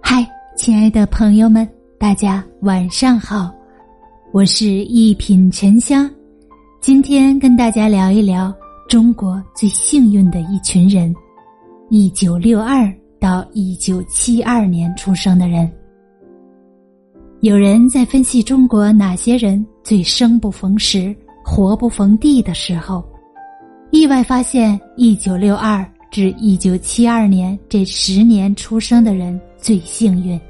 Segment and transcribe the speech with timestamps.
[0.00, 0.24] 嗨，
[0.56, 3.52] 亲爱的朋友们，大家晚上好，
[4.32, 6.08] 我是一品沉香，
[6.80, 8.54] 今天跟大家聊一聊
[8.88, 11.12] 中国最幸运的一群人——
[11.90, 15.70] 一九六二到一九七二年出生的人。
[17.40, 21.14] 有人在分析中国哪些人最生不逢时、
[21.44, 23.04] 活不逢地的时候，
[23.90, 25.84] 意外发现一九六二。
[26.10, 30.40] 至一九七二年这十年出生的人最幸运，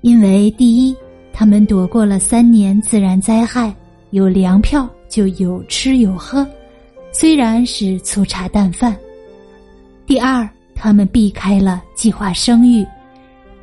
[0.00, 0.96] 因为第一，
[1.32, 3.74] 他们躲过了三年自然灾害，
[4.10, 6.46] 有粮票就有吃有喝，
[7.12, 8.94] 虽然是粗茶淡饭；
[10.06, 12.86] 第二，他们避开了计划生育，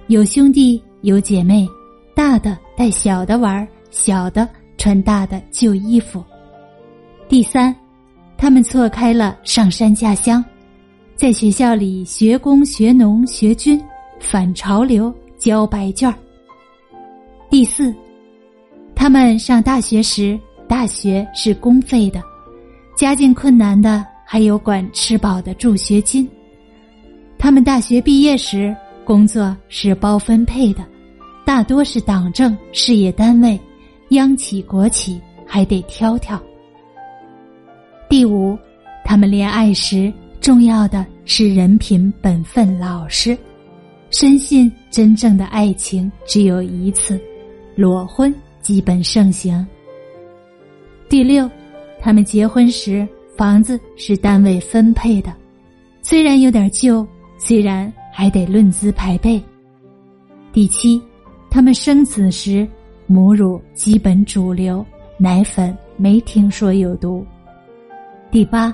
[0.08, 1.68] 有兄弟有姐妹，
[2.14, 4.48] 大的带小的玩，小的
[4.78, 6.22] 穿大的旧衣服；
[7.30, 7.74] 第三，
[8.38, 10.44] 他们错开了上山下乡。
[11.16, 13.80] 在学校里学工学农学军，
[14.22, 16.16] 反潮流交白卷儿
[17.50, 17.94] 第四，
[18.96, 22.24] 他们上大学时，大学是公费的，
[22.96, 26.30] 家境困难的还有管吃饱的助学金。
[27.38, 30.85] 他们大学毕业时，工作是包分配的，
[31.44, 33.60] 大多是党政事业单位，
[34.12, 36.41] 央企国企还得挑挑。
[38.08, 38.58] 第五，
[39.04, 40.13] 他们恋爱时。
[40.40, 43.38] 重要的是人品本分老实，
[44.12, 47.20] 深信真正的爱情只有一次，
[47.76, 49.65] 裸婚基本盛行。
[51.09, 51.49] 第六，
[51.99, 55.34] 他们结婚时房子是单位分配的，
[56.01, 59.41] 虽然有点旧，虽然还得论资排辈。
[60.51, 61.01] 第七，
[61.49, 62.67] 他们生子时
[63.07, 64.85] 母乳基本主流，
[65.17, 67.25] 奶粉没听说有毒。
[68.29, 68.73] 第八。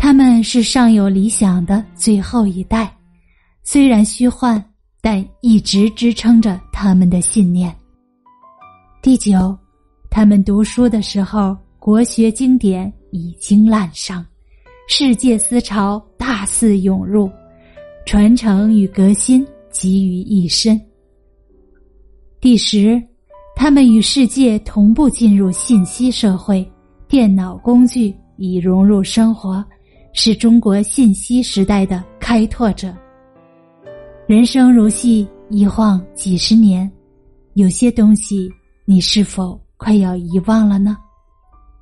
[0.00, 2.88] 他们是尚有理想的最后一代，
[3.70, 4.64] 虽然虚幻，
[5.02, 7.70] 但一直支撑着他们的信念。
[9.02, 9.54] 第九，
[10.08, 14.24] 他们读书的时候，国学经典已经滥觞，
[14.88, 17.30] 世界思潮大肆涌入，
[18.06, 20.80] 传承与革新集于一身。
[22.40, 22.98] 第十，
[23.54, 26.66] 他们与世界同步进入信息社会，
[27.06, 29.62] 电脑工具已融入生活。
[30.14, 32.96] 是中国信息时代的开拓者。
[34.28, 36.92] 人生如戏，一晃几十年，
[37.54, 38.46] 有些东西
[38.84, 40.98] 你是否快要遗忘了呢？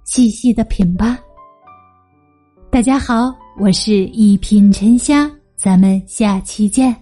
[0.04, 1.18] 细细的品吧。
[2.70, 6.94] 大家好，我是一品沉香，咱们下期见。